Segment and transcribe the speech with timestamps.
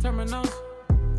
[0.00, 0.50] terminals,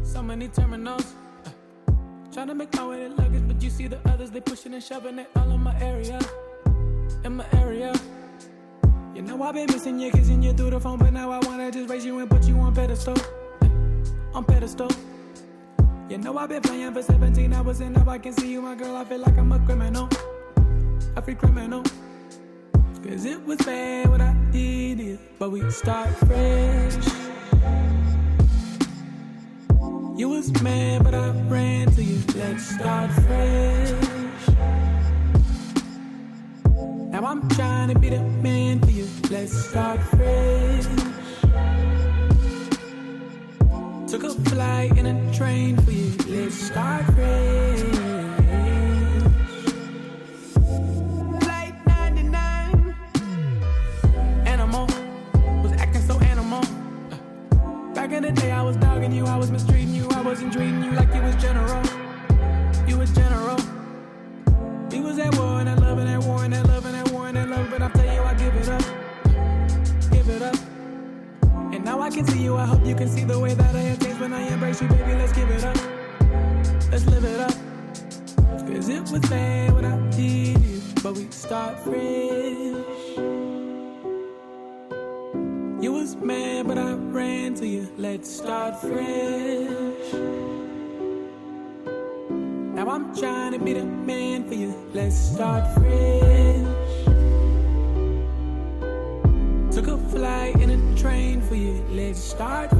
[0.03, 1.13] so many terminals.
[1.45, 1.91] Uh,
[2.33, 4.83] trying to make my way to luggage, but you see the others, they pushing and
[4.83, 6.19] shoving it all in my area.
[7.23, 7.93] In my area.
[9.13, 11.71] You know I've been missing you, kissing you through the phone, but now I wanna
[11.71, 13.17] just raise you and put you on pedestal.
[13.61, 14.89] Uh, on pedestal.
[16.09, 18.73] You know I've been playing for 17 hours and now I can see you, my
[18.73, 18.95] girl.
[18.95, 20.09] I feel like I'm a criminal.
[21.15, 21.83] A free criminal.
[23.03, 27.20] Cause it was bad what I did, but we start fresh.
[30.21, 32.21] You was mad, but I ran to you.
[32.35, 33.89] Let's start fresh.
[37.09, 39.07] Now I'm trying to be the man for you.
[39.31, 40.85] Let's start fresh.
[44.11, 46.11] Took a flight and a train for you.
[46.27, 47.79] Let's start fresh.
[51.41, 52.95] Flight 99.
[54.45, 54.85] Animal
[55.63, 56.61] was acting so animal.
[57.95, 59.80] Back in the day, I was dogging you, I was I
[60.31, 61.83] wasn't treating you like you was general.
[62.87, 63.57] You was general.
[64.89, 67.11] We was at war and at love and at war and at love and at
[67.11, 68.81] war and at love, but I tell you, I give it up.
[70.09, 70.55] Give it up.
[71.73, 73.81] And now I can see you, I hope you can see the way that I
[73.81, 75.15] have changed when I embrace you, baby.
[75.15, 75.75] Let's give it up.
[76.89, 77.53] Let's live it up.
[78.69, 83.01] Cause it was bad when I did it, but we start fresh.
[85.81, 87.91] You was mad, but I ran to you.
[87.97, 90.30] Let's start fresh.
[93.19, 94.73] Trying to be the man for you.
[94.93, 96.65] Let's start fresh.
[99.75, 101.83] Took a flight and a train for you.
[101.89, 102.70] Let's start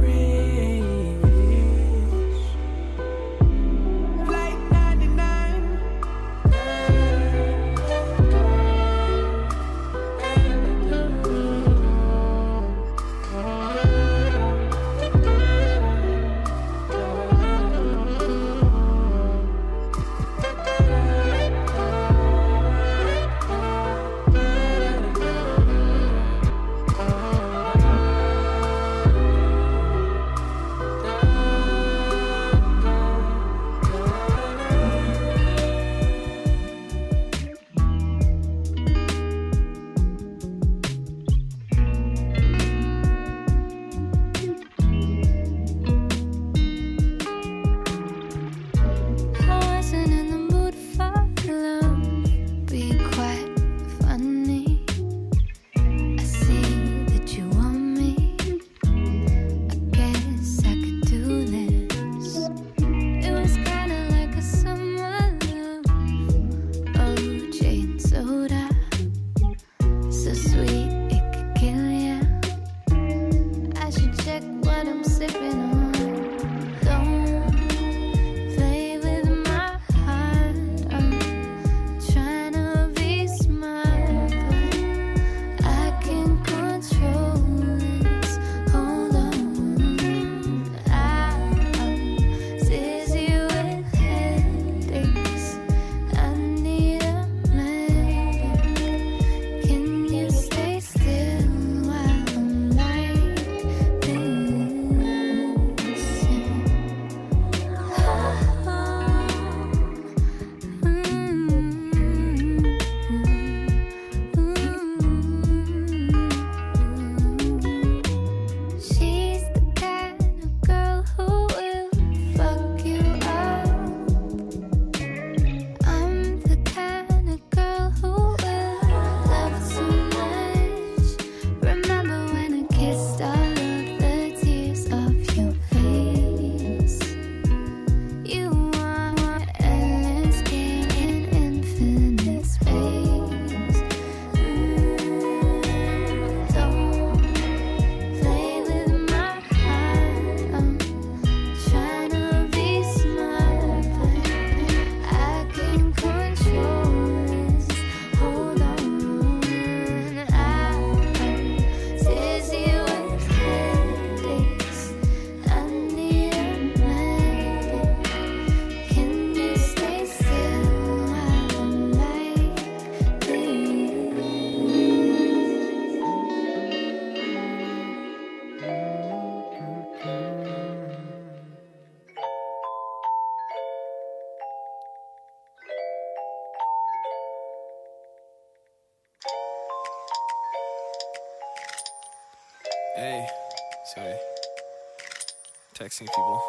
[195.92, 196.42] texting people.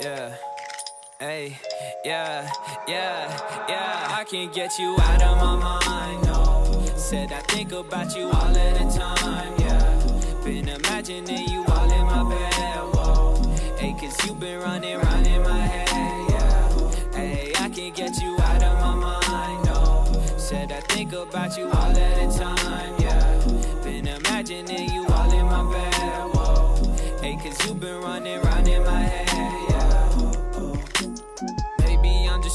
[0.00, 0.34] Yeah.
[1.18, 1.56] Hey,
[2.04, 2.50] yeah,
[2.88, 4.08] yeah, yeah.
[4.10, 6.96] I can't get you out of my mind, no.
[6.96, 10.44] Said I think about you all of the time, yeah.
[10.44, 12.52] Been imagining you all in my bed,
[12.92, 13.56] whoa.
[13.78, 15.88] Hey, cause you been running round in my head,
[16.30, 17.14] yeah.
[17.14, 18.94] Hey, I can't get you out of my
[19.28, 20.36] mind, no.
[20.36, 23.84] Said I think about you all of the time, yeah.
[23.84, 26.41] Been imagining you all in my bed, whoa.
[27.42, 29.71] Cause you been running round in my head,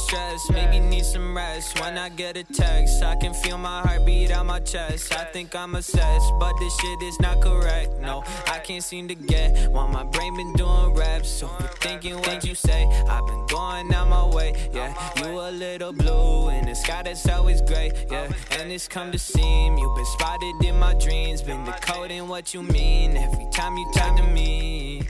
[0.07, 1.79] stress, maybe need some rest.
[1.81, 5.13] When I get a text, I can feel my heartbeat on my chest.
[5.13, 7.91] I think I'm obsessed, but this shit is not correct.
[7.99, 11.29] No, I can't seem to get why my brain been doing raps.
[11.29, 11.47] So
[11.81, 12.85] thinking what you say.
[13.09, 14.93] I've been going out my way, yeah.
[15.17, 18.31] You a little blue in the sky that's always gray, yeah.
[18.51, 22.63] And it's come to seem you've been spotted in my dreams, been decoding what you
[22.63, 25.07] mean every time you talk to me.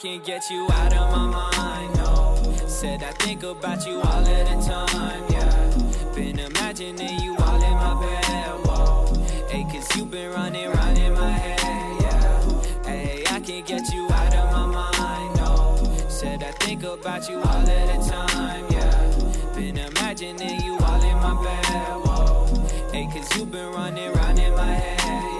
[0.00, 2.66] Can't get you out of my mind, no.
[2.66, 6.14] Said I think about you all of the time, yeah.
[6.14, 9.14] Been imagining you all in my bed, whoa.
[9.48, 12.82] Hey, cause you been running round in my head, yeah.
[12.86, 16.08] Hey, I can't get you out of my mind, no.
[16.08, 19.54] Said I think about you all of the time, yeah.
[19.54, 22.46] Been imagining you all in my bed, whoa.
[22.90, 25.39] Hey, cause you been running round in my head,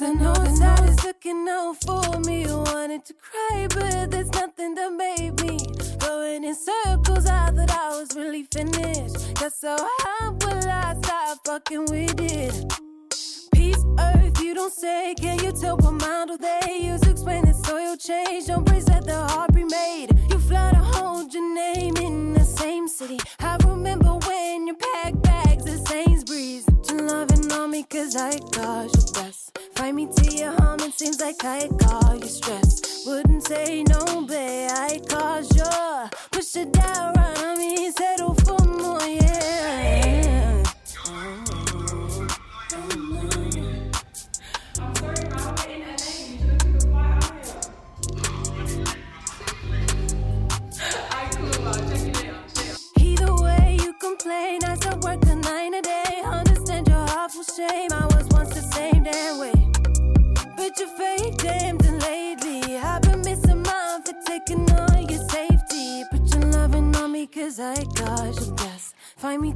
[0.00, 2.46] knows, I know that is looking out for me.
[2.46, 5.58] Wanted to cry, but there's nothing that made me
[5.98, 7.26] going in circles.
[7.26, 9.34] I thought I was really finished.
[9.34, 12.93] Guess so how will I stop fucking with it?
[13.98, 15.14] Earth, you don't say.
[15.14, 18.46] Can you tell what model they use explain the soil change?
[18.46, 20.08] Don't praise that the heart be made.
[20.30, 23.18] You fly to hold your name in the same city.
[23.40, 26.66] I remember when you packed bags at Sainsbury's.
[26.92, 29.58] Loving on me cause I caused your best.
[29.74, 33.04] Find me to your home, it seems like I call you stress.
[33.06, 38.58] Wouldn't say no, babe, I caused your push it down, run on me, settle for
[38.64, 39.83] more, yeah.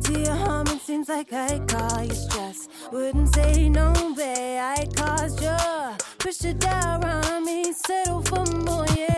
[0.03, 2.69] To your home, it seems like I call you stress.
[2.93, 5.57] Wouldn't say no, babe, I caused you.
[6.19, 9.18] Push it down around me, settle for more, yeah.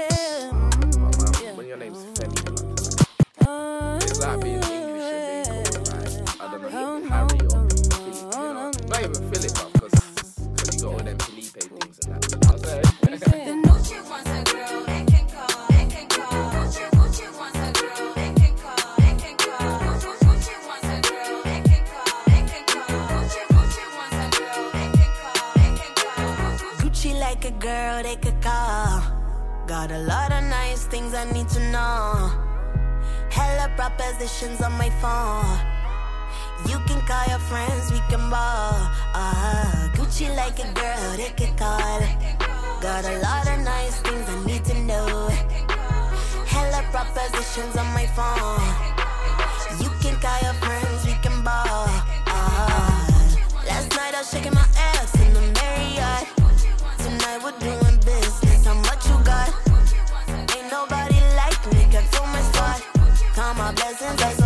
[35.01, 35.57] Phone.
[36.69, 38.77] You can call your friends, we can ball.
[39.15, 42.01] Uh, Gucci like a girl they could call.
[42.81, 45.29] Got a lot of nice things I need to know.
[46.53, 48.61] Hella propositions on my phone.
[49.81, 51.89] You can call your friends, we can ball.
[52.27, 53.09] Uh,
[53.67, 56.29] last night I was shaking my ass in the Marriott.
[57.01, 58.67] Tonight we're doing business.
[58.67, 59.49] How much you got?
[60.29, 61.89] Ain't nobody like me.
[61.91, 62.83] Can fill my spot.
[63.35, 64.40] Count my blessings,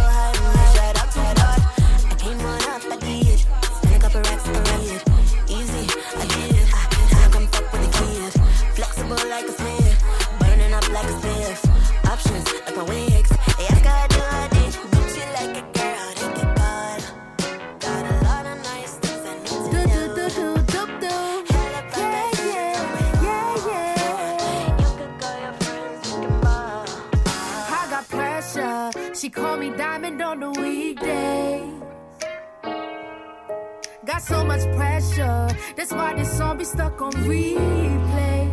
[35.85, 38.49] That's why this song be stuck on replay.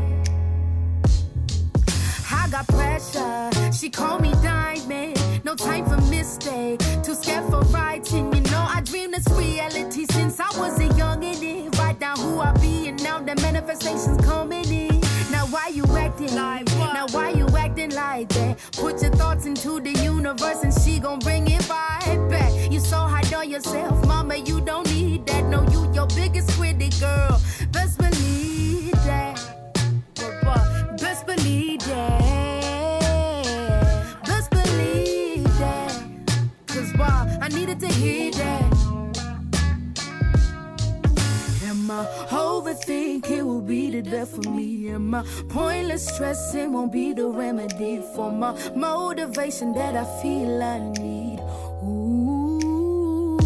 [2.30, 3.72] I got pressure.
[3.72, 5.18] She called me diamond.
[5.46, 6.82] No time for mistake.
[7.04, 8.36] Too scared for writing.
[8.36, 11.74] You know, I dream this reality since I was a youngin'.
[11.80, 15.00] Right now, who I be, and now the manifestation's coming in.
[15.32, 16.36] Now, why you acting?
[16.36, 16.66] Like?
[16.76, 17.46] Now, why you
[17.82, 18.58] something like that.
[18.74, 22.72] Put your thoughts into the universe and she gon' bring it right back.
[22.72, 25.46] You so hard on yourself, mama, you don't need that.
[25.46, 27.42] No, you your biggest critic, girl.
[27.72, 29.40] Best believe that.
[31.00, 33.02] Best believe that.
[34.26, 35.48] Best believe
[37.42, 38.71] I needed to hear that.
[41.92, 44.88] My overthink it will be the death of me.
[44.88, 50.80] And my pointless stressing won't be the remedy for my motivation that I feel I
[51.02, 51.40] need.
[51.84, 53.38] Ooh,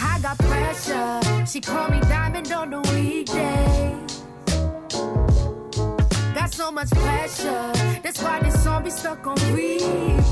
[0.00, 1.20] I got pressure.
[1.46, 3.94] She called me diamond on the weekday.
[6.34, 7.72] Got so much pressure.
[8.02, 10.27] That's why this song be stuck on repeat.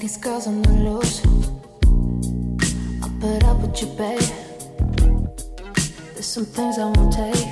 [0.00, 1.22] these girls on the loose.
[3.02, 4.18] I'll put up with you, babe.
[6.14, 7.49] There's some things I won't take.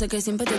[0.00, 0.49] sé que siempre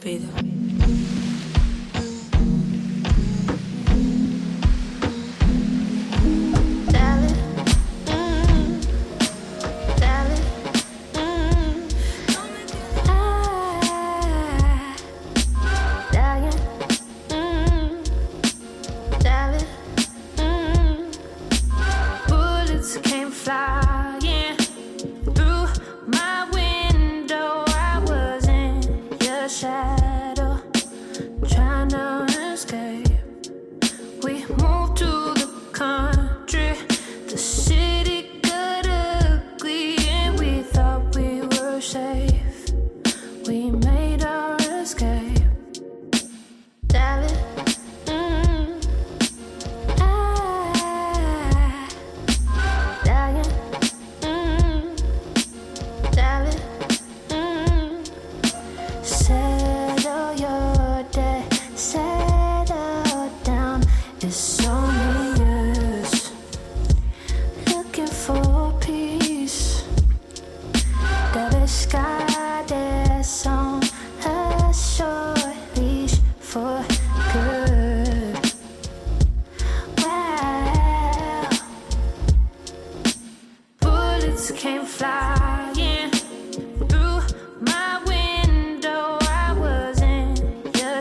[0.00, 0.59] 背的。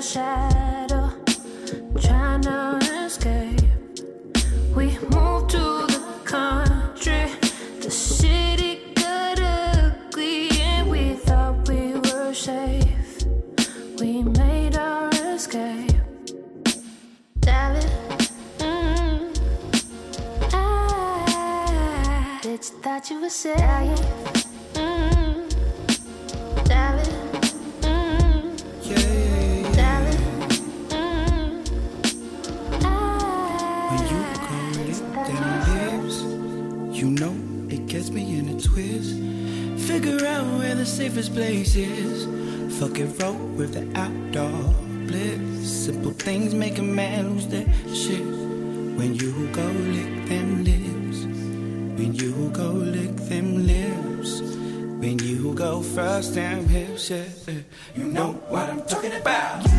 [0.02, 1.12] Shadow,
[2.00, 3.60] trying to escape.
[4.74, 7.32] We moved to the country.
[7.82, 13.26] The city got ugly, and we thought we were safe.
[14.00, 15.92] We made our escape.
[17.42, 17.90] Darling,
[18.60, 19.34] mm,
[22.42, 23.98] did you thought you were saying,
[41.10, 42.28] safest place is.
[42.80, 44.62] Fuck it, roll with the outdoor
[45.08, 45.86] bliss.
[45.86, 48.26] Simple things make a man lose their shit.
[49.00, 51.18] When you go lick them lips,
[51.98, 54.42] when you go lick them lips,
[55.02, 57.24] when you go first damn hips, yeah.
[57.96, 59.79] you know what I'm talking about.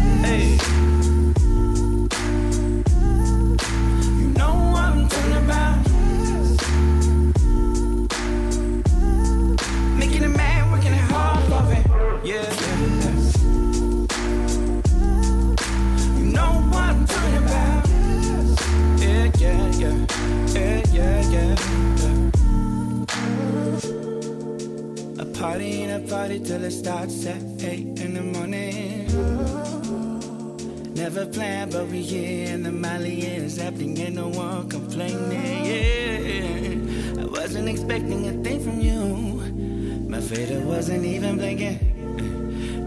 [33.63, 35.67] Ain't no one complaining.
[35.67, 40.09] Yeah, I wasn't expecting a thing from you.
[40.09, 41.79] My fader wasn't even blinking.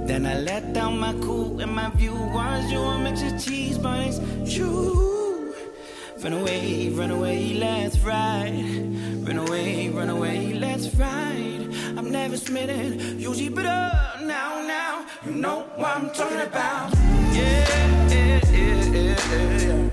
[0.08, 3.78] Then I let down my cool and my view was you a mix of cheese,
[3.80, 5.54] it's true.
[6.24, 8.66] Run away, run away, let's ride.
[9.28, 11.70] Run away, run away, let's ride.
[11.98, 13.92] I'm never smitten, usually better
[14.26, 15.06] now, now.
[15.24, 16.92] You know what I'm talking about.
[17.32, 19.90] Yeah, yeah, yeah, yeah,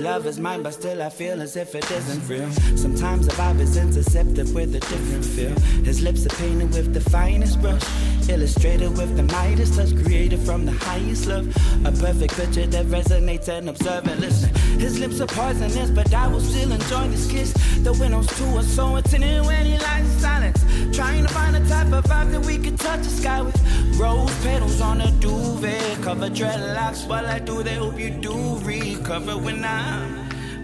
[0.00, 2.50] love is mine, but still I feel as if it isn't real.
[2.76, 5.58] Sometimes the vibe is intercepted with a different feel.
[5.84, 7.82] His lips are painted with the finest brush.
[8.30, 11.48] Illustrated with the Midas touch, created from the highest love.
[11.84, 14.20] A perfect picture that resonates and observant.
[14.20, 17.52] Listen, his lips are poisonous, but I will still enjoy this kiss.
[17.82, 20.64] The windows too are so attentive when he lies in silence.
[20.96, 23.58] Trying to find a type of vibe that we could touch the sky with.
[23.98, 27.64] Rose petals on a duvet, cover dreadlocks while I do.
[27.64, 30.06] They hope you do recover when I,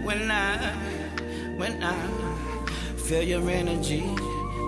[0.03, 0.73] when I,
[1.57, 1.95] when I
[2.95, 4.05] feel your energy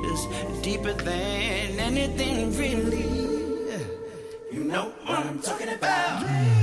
[0.05, 0.27] is
[0.61, 3.07] deeper than anything really.
[4.51, 6.58] You know what I'm talking about.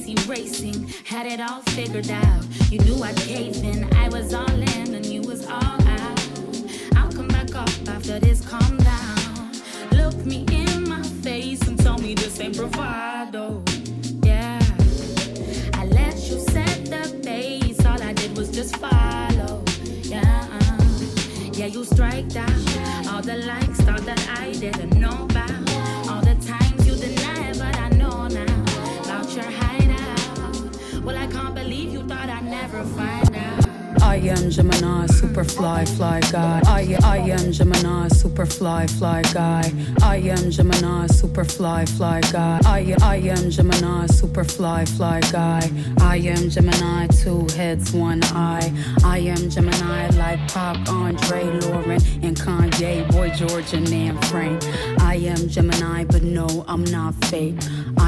[0.00, 0.88] Busy racing.
[1.04, 2.44] Had it all figured out.
[2.70, 3.92] You knew I'd cave in.
[3.94, 6.20] I was all in and you was all out.
[6.96, 8.46] I'll come back up after this.
[8.46, 9.52] Calm down.
[9.92, 13.62] Look me in my face and tell me this ain't bravado.
[14.22, 14.60] Yeah.
[15.74, 17.84] I let you set the pace.
[17.84, 19.62] All I did was just follow.
[20.02, 20.46] Yeah.
[21.52, 22.50] Yeah, you strike down
[23.08, 25.50] all the likes, all that I didn't know about.
[26.08, 28.64] All the times you deny, but I know now
[29.04, 29.69] about your hideout.
[31.10, 34.00] Well, I can't believe you thought I'd never find out.
[34.00, 36.60] I am Gemini, super fly, fly guy.
[36.64, 39.72] I, I am Gemini, super fly, fly guy.
[40.02, 42.60] I am Gemini, super fly, fly guy.
[42.64, 45.68] I, I am Gemini, super fly, fly guy.
[46.00, 48.72] I am Gemini, two heads, one eye.
[49.04, 54.62] I am Gemini, like Pac, Andre, Lauryn, and Kanye, Boy George, and Anne Frank.
[55.00, 57.56] I am Gemini, but no, I'm not fake.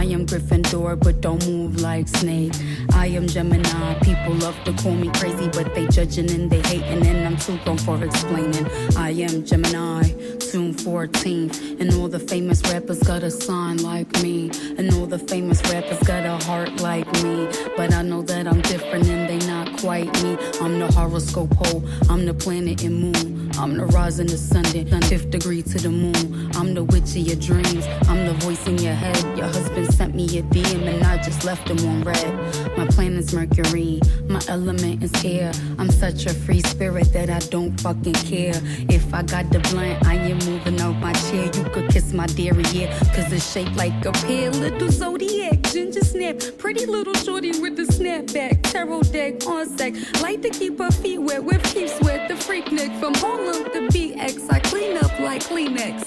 [0.02, 2.52] I am Gryffindor, but don't move like Snake.
[2.92, 7.06] I am Gemini, people love to call me crazy, but they judging and they hating,
[7.06, 8.66] and I'm too grown for explaining.
[8.96, 10.02] I am Gemini,
[10.50, 15.20] June 14th, and all the famous rappers got a sign like me, and all the
[15.20, 17.48] famous rappers got a heart like me.
[17.76, 20.38] But I know that I'm different and they not quite me.
[20.60, 23.50] I'm the horoscope hole, I'm the planet and moon.
[23.58, 26.50] I'm the rising the sun, then fifth degree to the moon.
[26.54, 29.16] I'm the witch of your dreams, I'm the voice in your head.
[29.36, 32.78] Your husband sent me a DM and I just left him on read.
[32.78, 35.52] My planet's Mercury, my element is air.
[35.78, 38.54] I'm such a free spirit that I don't fucking care.
[38.88, 41.46] If I got the blunt, I am moving out my chair.
[41.46, 44.50] You could kiss my derriere, cause it's shaped like a pear.
[44.50, 48.62] Little zodiac, ginger snap, pretty little shorty with the snapback.
[48.62, 52.28] Tarot deck on sec, like to keep her feet wet with keeps wet.
[52.28, 56.04] The freak neck from Harlem to BX, I clean up like Kleenex.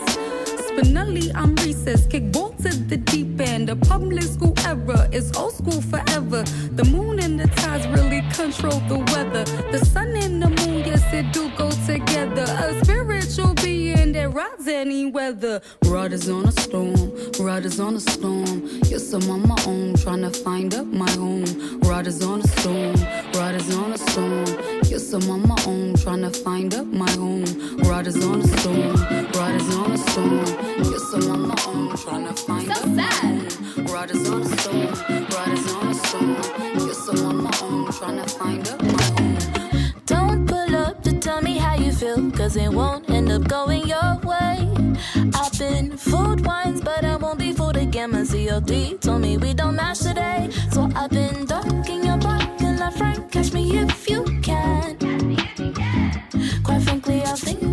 [0.67, 3.69] Spinelli, I'm recess, kick ball to the deep end.
[3.69, 6.43] The public school era is old school forever.
[6.79, 9.43] The moon and the tides really control the weather.
[9.71, 12.43] The sun and the moon, yes, it do go together.
[12.43, 12.85] A
[14.35, 15.61] rides any weather.
[15.85, 18.67] Riders on a storm, riders on a storm.
[18.91, 21.79] Yes, I'm on my own, trying to find up my home.
[21.79, 22.95] Riders on a storm,
[23.33, 24.45] riders on a storm.
[24.91, 27.45] Yes, I'm on my own, trying to find up my home.
[27.77, 28.95] Riders on a storm,
[29.39, 30.45] riders on a storm.
[30.91, 33.47] Yes, I'm on my own, trying to find up my home.
[33.87, 34.93] Riders on a storm,
[35.29, 36.35] riders on a storm.
[36.85, 39.37] Yes, I'm on my own, trying to find up my home.
[40.05, 40.44] Don't pull up the
[41.35, 44.57] tell me how you feel, cause it won't end up going your way.
[45.33, 48.11] I've been fooled once, but I won't be fooled again.
[48.11, 50.49] My COD told me we don't match today.
[50.71, 53.29] So I've been ducking your parking lot front.
[53.31, 54.95] Catch me if you can.
[56.63, 57.64] Quite frankly, I think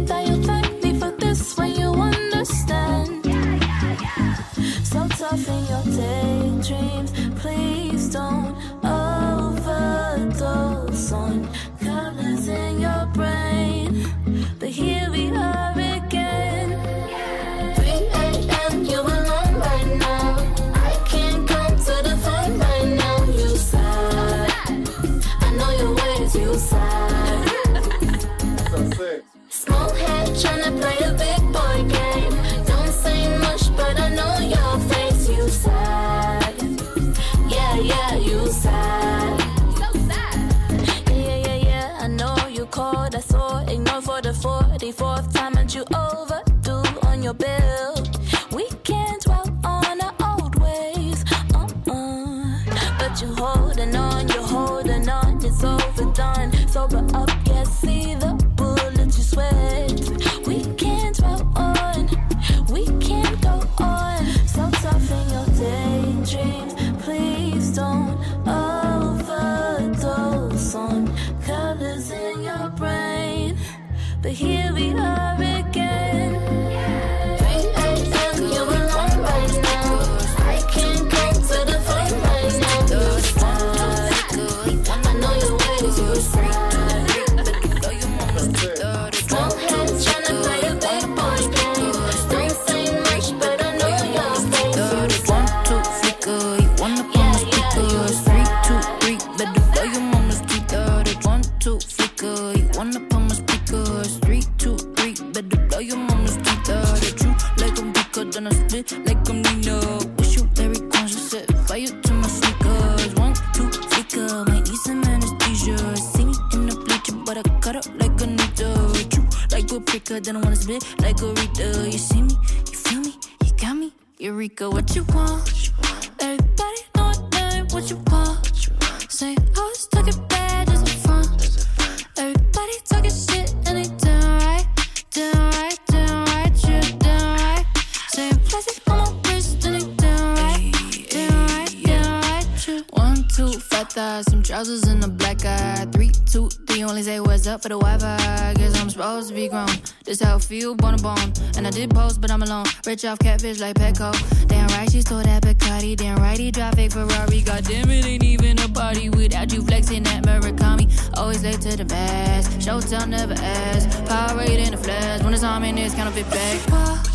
[150.73, 151.33] feel, bone to bone.
[151.57, 152.67] And I did post, but I'm alone.
[152.87, 154.13] Rich off catfish like Petco.
[154.49, 155.97] Damn right, she stole that Bacardi.
[155.97, 157.41] Damn right, he drive fake Ferrari.
[157.43, 160.89] God damn it, ain't even a party without you flexing that Murakami.
[161.17, 162.49] Always late to the mass.
[162.57, 164.05] Showtime never ask.
[164.07, 165.23] Power in the flash.
[165.23, 167.12] When it's on in this counterfeit bag.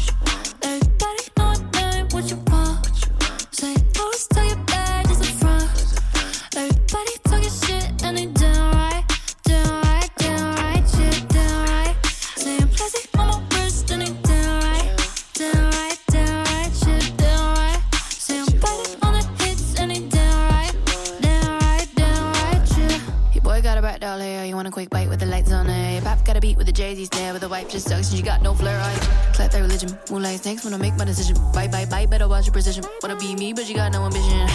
[24.17, 25.97] Doll hair, oh, you want a quick bite with the lights on eh?
[25.97, 26.03] it.
[26.03, 28.19] Pop got a beat with the Jay Z stare, with the wife just sucks and
[28.19, 28.79] you got no flair.
[28.79, 29.33] I eh?
[29.33, 31.35] clap that religion, moonlight snakes when I make my decision.
[31.53, 32.83] Bye bye bye, better watch your precision.
[33.01, 34.47] Wanna be me, but you got no ambition.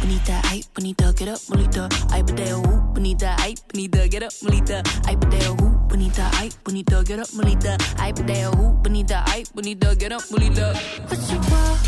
[0.00, 1.88] Bonita, ay, bonita, get up, bonita.
[2.10, 4.82] Ay, pateo, ooh, bonita, ay, bonita, get up, bonita.
[5.06, 7.76] Ay, pateo, ooh, bonita, ay, bonita, get up, bonita.
[7.98, 10.74] Ay, pateo, ooh, bonita, ay, bonita, get up, bonita.
[11.08, 11.80] What you want?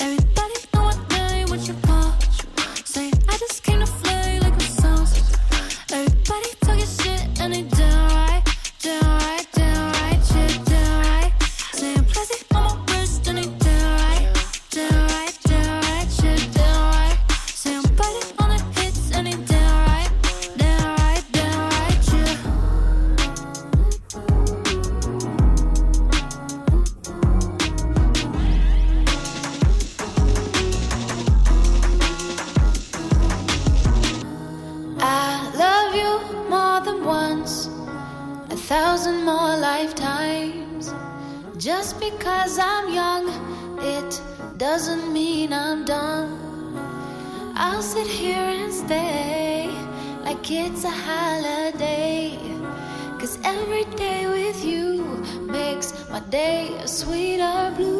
[0.00, 2.22] Everybody know what what you want?
[2.84, 3.73] Say, I just came
[50.50, 52.36] it's a holiday.
[53.18, 55.02] Cause every day with you
[55.46, 57.93] makes my day a sweeter blue.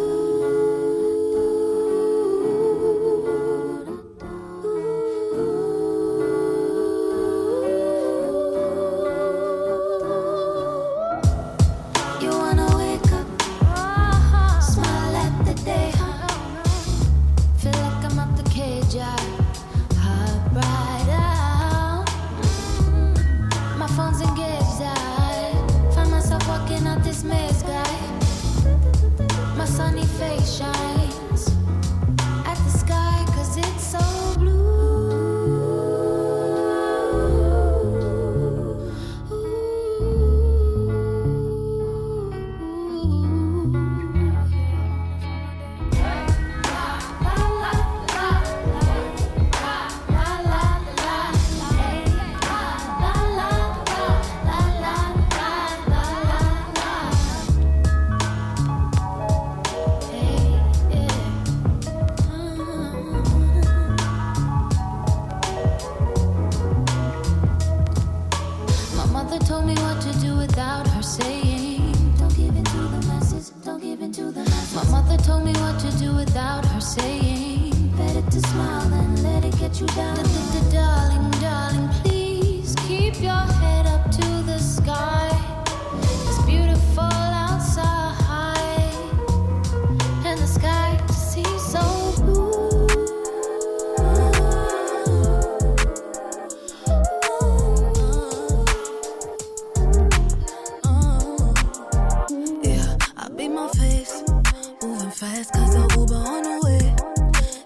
[105.24, 106.84] fast, cause I'm Uber on the way.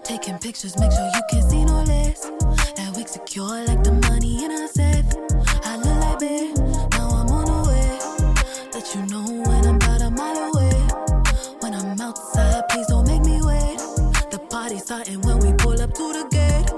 [0.03, 2.21] Taking pictures, make sure you can see no less.
[2.77, 5.09] That week secure like the money in a safe.
[5.69, 6.55] I look like bitch,
[6.97, 7.91] now I'm on the way.
[8.73, 10.77] Let you know when I'm about a mile away.
[11.61, 13.79] When I'm outside, please don't make me wait.
[14.33, 16.69] The party's starting when we pull up to the gate.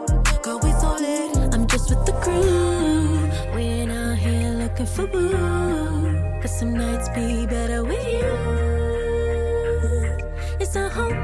[0.43, 1.53] Girl, we so lit.
[1.53, 3.29] I'm just with the crew.
[3.53, 6.41] We're out here looking for boo.
[6.41, 8.70] Cause some nights be better with you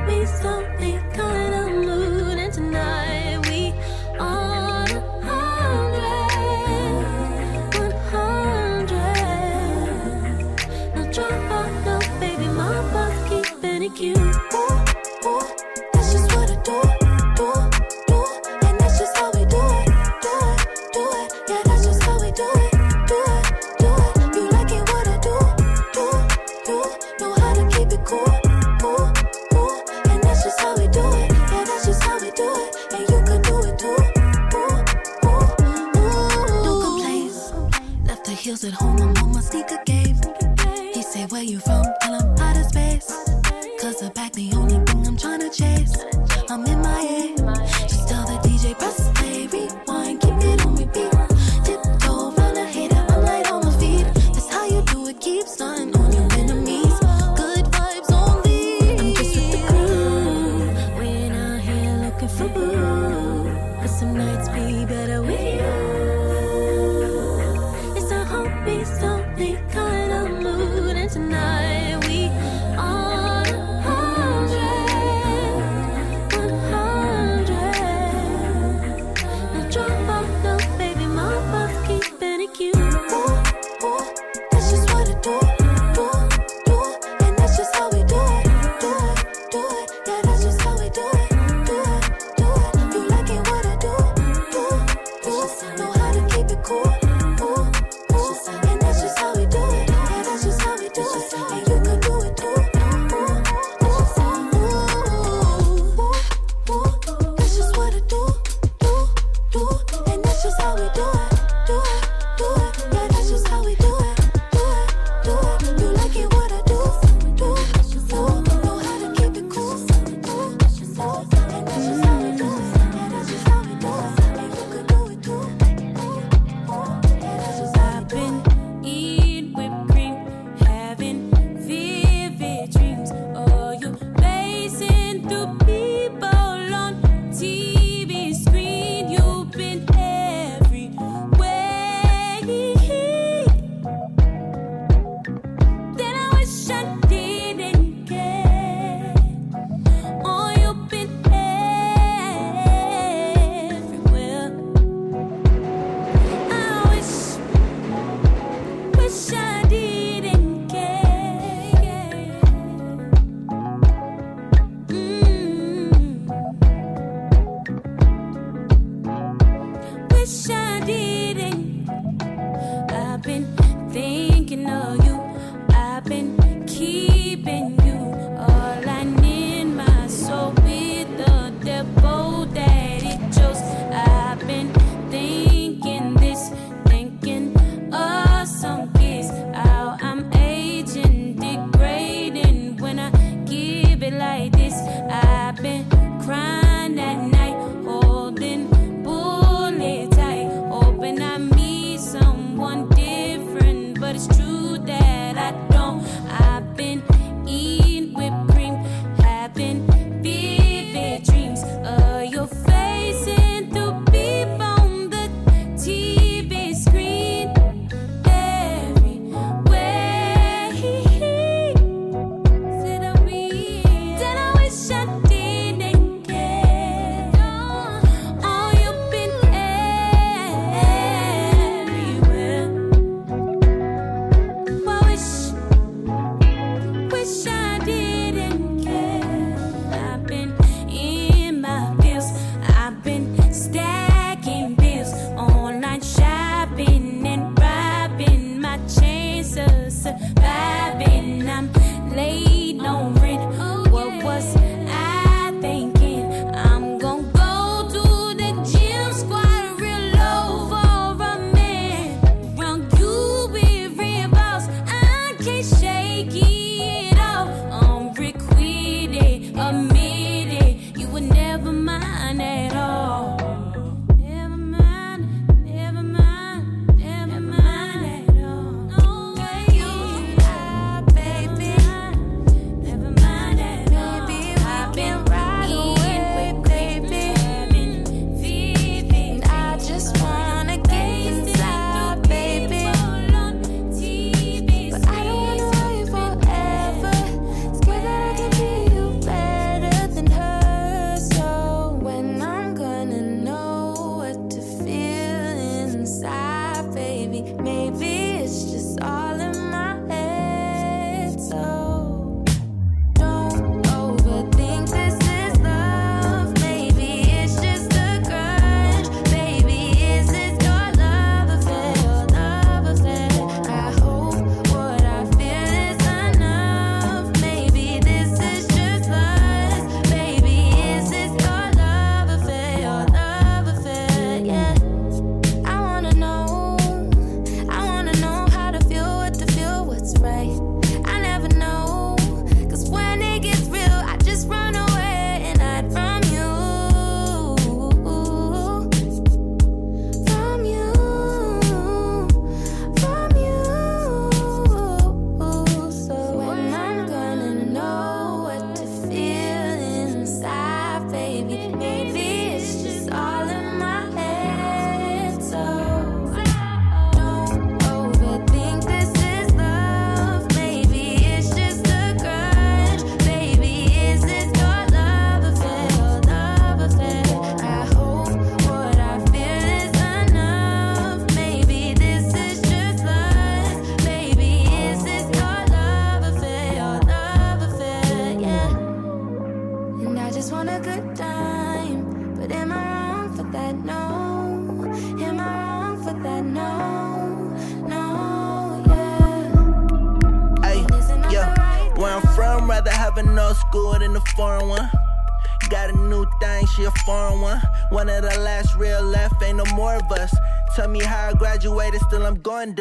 [0.08, 0.97] me something.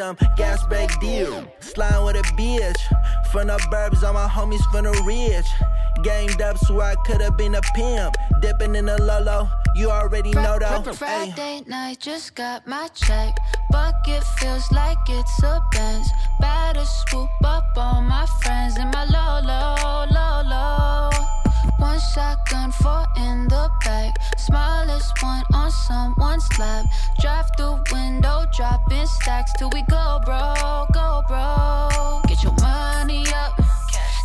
[0.07, 0.29] Dumb.
[0.37, 1.47] Gas brake deal.
[1.61, 2.77] Slime with a bitch.
[3.31, 5.47] From the burbs, all my homies from the ridge.
[6.03, 8.17] Gamed up so I could've been a pimp.
[8.41, 10.93] Dipping in the Lolo, you already know though.
[10.93, 13.35] Friday night, just got my check.
[13.71, 16.09] Bucket feels like it's a Benz.
[16.41, 19.77] Better swoop up all my friends in my low, low.
[21.79, 24.15] One shotgun, four in the back.
[24.39, 26.87] Smallest one on someone's lap.
[29.27, 32.23] Stacks till we go broke, go broke.
[32.29, 33.59] Get your money up.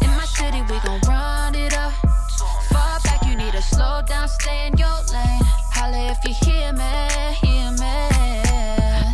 [0.03, 1.93] In my city, we gon' run it up.
[2.69, 5.43] Fall back, you need to slow down, stay in your lane.
[5.75, 6.93] Holla if you hear me,
[7.41, 7.95] hear me.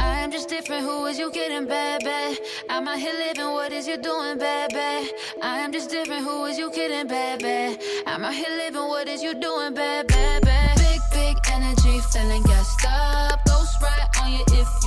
[0.01, 2.37] I'm just different, who is you kidding, baby?
[2.69, 4.91] I'm out here living, what is you doing, baby?
[5.41, 7.79] I am just different, who is you kidding, baby?
[8.05, 10.23] I'm out here living, what is you doing, baby?
[10.83, 13.46] Big, big energy, feeling gassed up.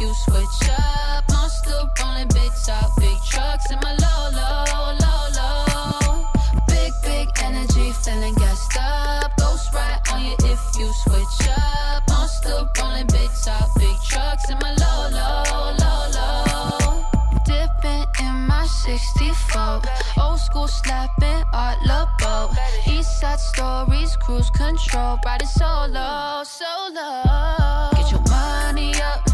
[0.00, 1.28] You switch up.
[1.28, 6.24] Monster rolling big top, big trucks in my low, low, low, low.
[6.68, 9.30] Big, big energy, feeling gassed up.
[9.36, 12.02] Ghost right on you if you switch up.
[12.08, 17.04] Monster rolling big top, big trucks in my low, low, low, low.
[17.44, 19.82] Dipping in my 64.
[20.16, 21.76] Old school slapping, art
[22.18, 22.56] boat.
[22.86, 27.90] East side stories, cruise control, ride it solo, solo.
[27.92, 29.29] Get your money up.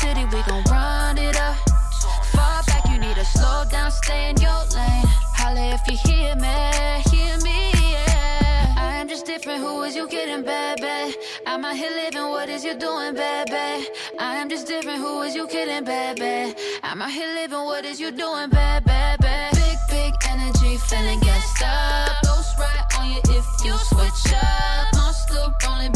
[0.00, 1.56] City, we gon' run it up.
[2.32, 5.04] Fall back, you need to slow down, stay in your lane.
[5.36, 6.56] Holla if you hear me,
[7.12, 8.74] hear me, yeah.
[8.78, 11.14] I am just different, who is you kidding, baby?
[11.46, 13.88] I'm out here living, what is you doing, baby?
[14.18, 16.54] I am just different, who is you kidding, baby?
[16.82, 18.88] I'm out here living, what is you doing, baby?
[19.52, 22.22] Big, big energy, feeling gassed up.
[22.24, 24.94] Ghost right on you if you switch up.
[24.94, 25.92] Monster rolling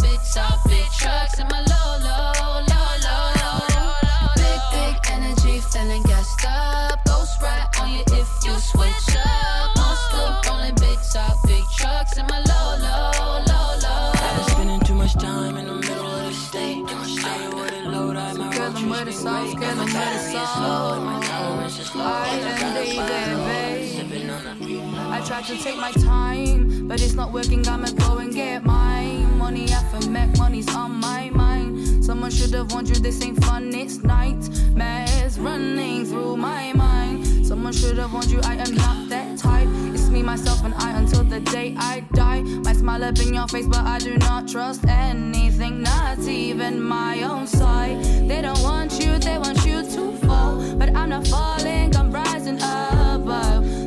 [25.47, 27.66] to take my time, but it's not working.
[27.68, 29.36] I'ma go and get mine.
[29.36, 32.03] Money for make, money's on my mind.
[32.03, 37.47] Someone should have warned you this ain't fun, it's nightmares running through my mind.
[37.47, 39.68] Someone should have warned you I am not that type.
[39.92, 42.40] It's me, myself, and I until the day I die.
[42.40, 47.22] Might smile up in your face, but I do not trust anything, not even my
[47.22, 48.03] own side.
[48.26, 50.57] They don't want you, they want you to fall.
[50.76, 53.84] But I'm not falling, I'm rising above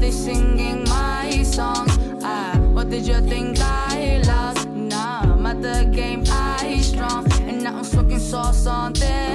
[0.00, 1.92] they singing my songs.
[2.22, 4.68] Ah, what did you think I lost?
[4.68, 7.30] Nah, I'm at the game, I strong.
[7.42, 9.25] And now I'm smoking sauce on them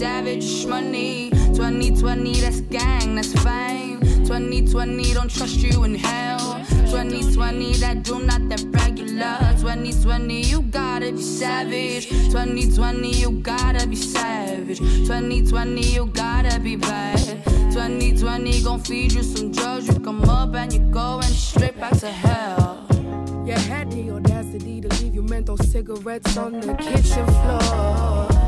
[0.00, 1.28] savage money.
[1.52, 4.00] 2020 that's gang, that's fame.
[4.24, 6.64] 2020 don't trust you in hell.
[6.88, 9.36] 2020 that do not that regular.
[9.60, 12.08] 2020 you gotta be savage.
[12.08, 14.78] 2020 you gotta be savage.
[14.78, 17.44] 2020 you gotta be bad.
[17.70, 19.86] 2020 gon' feed you some drugs.
[19.86, 22.86] You come up and you go and straight back to hell.
[23.44, 28.39] You had the audacity to leave your menthol cigarettes on the kitchen floor.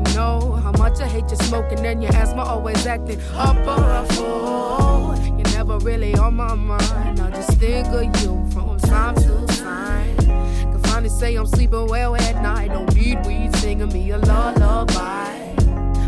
[0.00, 3.84] You know how much I hate you smoking and your asthma always acting up or
[3.84, 5.14] a fool.
[5.36, 7.20] You're never really on my mind.
[7.20, 10.16] I just think of you from time to time.
[10.16, 12.68] Can finally say I'm sleeping well at night.
[12.68, 15.54] Don't need weed singing me a lullaby.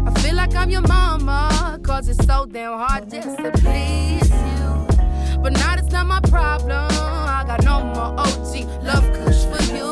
[0.07, 5.39] I feel like I'm your mama, cause it's so damn hard just to please you.
[5.43, 6.89] But now it's not my problem.
[6.91, 9.83] I got no more OG love kush for you.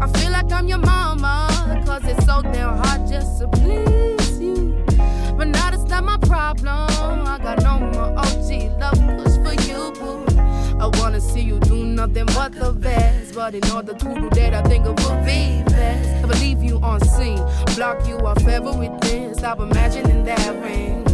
[0.00, 4.84] I feel like I'm your mama, cause it's so damn hard just to please you.
[5.36, 6.88] But now that's not my problem.
[7.32, 8.50] I got no more OG
[8.80, 10.24] love kush for you, boo.
[10.80, 13.34] I wanna see you do nothing but the best.
[13.34, 16.08] But in order to do that, I think it would be best.
[16.22, 17.44] Never leave you on scene,
[17.76, 19.34] block you off everything.
[19.34, 21.04] Stop imagining that ring.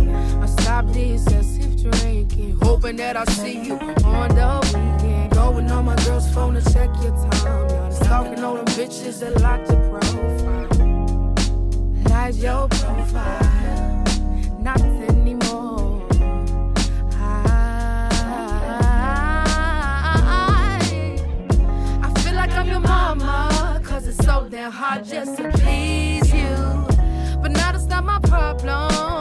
[0.40, 3.74] I stop this excessive drinking, hoping that I'll see you
[4.05, 5.32] on the weekend.
[5.32, 7.66] Going on my girl's phone to check your time.
[7.68, 10.57] Now stalking all them bitches that like your profile.
[12.29, 14.05] Lies your profile,
[14.61, 16.07] not anymore.
[17.12, 18.11] I,
[22.03, 26.55] I feel like I'm your mama, cause it's so damn hard just to please you.
[27.41, 29.18] But now that's not my problem.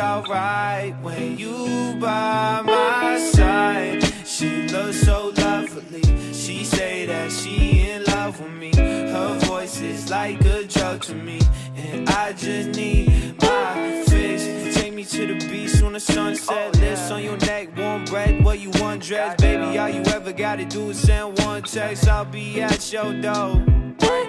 [0.00, 4.02] Alright when you by my side.
[4.24, 6.02] She looks so lovely.
[6.32, 8.72] She say that she in love with me.
[8.74, 11.40] Her voice is like a drug to me,
[11.76, 14.76] and I just need my fix.
[14.76, 16.72] Take me to the beach the sunset.
[16.74, 18.42] Oh, Lips on your neck, warm breath.
[18.42, 19.78] What you want, dress, baby?
[19.78, 22.06] All you ever gotta do is send one text.
[22.06, 23.64] I'll be at your door.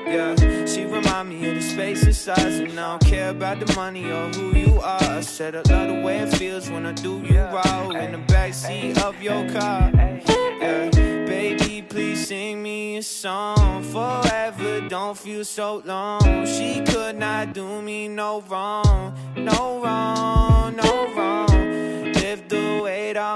[0.08, 3.74] Yeah, she remind me of the space and size, and I don't care about the
[3.76, 5.04] money or who you are.
[5.18, 8.24] I said I love the way it feels when I do you roll in the
[8.34, 9.92] backseat of your car.
[9.94, 10.90] Yeah,
[11.26, 14.88] baby, please sing me a song forever.
[14.88, 16.46] Don't feel so long.
[16.46, 21.07] She could not do me no wrong, no wrong, no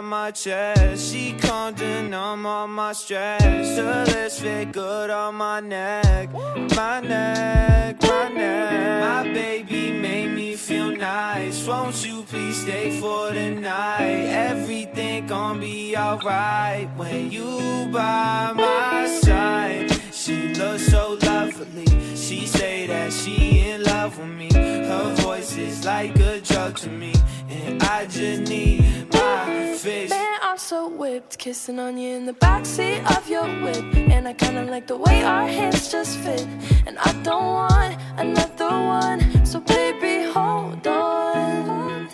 [0.03, 1.11] my chest.
[1.11, 3.75] She come to numb all my stress.
[3.75, 9.01] The lips fit good on my neck, my neck, my neck.
[9.01, 11.67] My baby made me feel nice.
[11.67, 14.25] Won't you please stay for the night?
[14.49, 19.90] Everything gon' be alright when you by my side.
[20.23, 21.87] She looks so lovely.
[22.15, 24.49] She say that she in love with me.
[24.53, 27.15] Her voice is like a drug to me,
[27.49, 30.11] and I just need my fix.
[30.11, 33.83] Man, I'm so whipped, kissing on you in the backseat of your whip.
[33.95, 36.45] And I kinda like the way our hands just fit.
[36.85, 42.07] And I don't want another one, so baby, hold on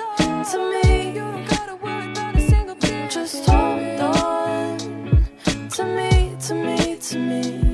[0.51, 1.09] to me.
[1.09, 3.09] You don't gotta worry about a single thing.
[3.09, 4.77] Just hold on
[5.75, 7.66] to me, to me, to me.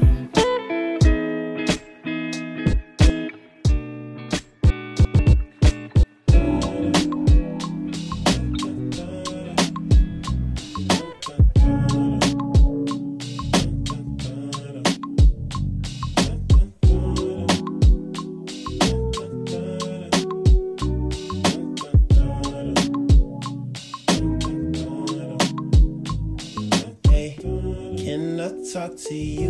[29.14, 29.42] Talk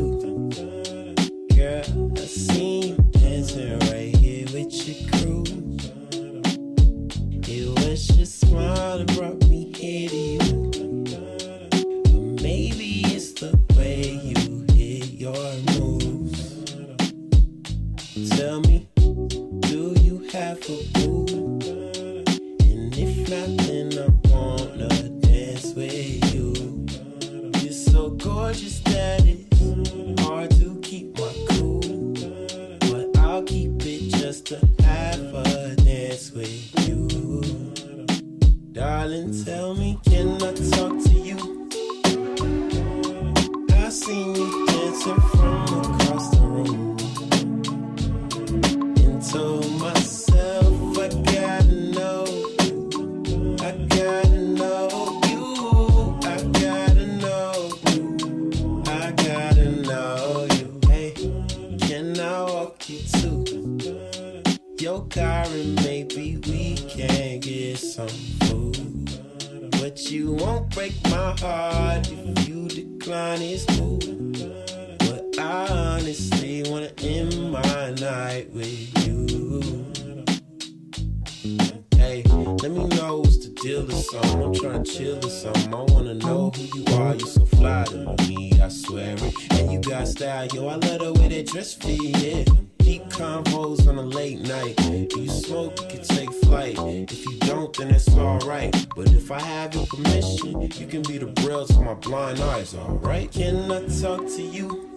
[102.43, 103.31] eyes, alright?
[103.31, 104.89] Can I talk to you?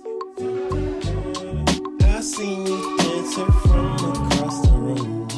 [2.03, 5.29] I seen you dancing from across the room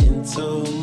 [0.00, 0.77] and told